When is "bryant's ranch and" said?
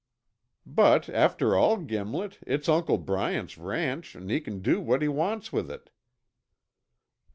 2.97-4.31